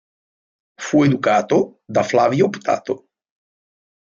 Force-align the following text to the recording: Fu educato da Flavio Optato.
Fu 0.79 1.03
educato 1.03 1.83
da 1.85 2.01
Flavio 2.01 2.47
Optato. 2.47 3.07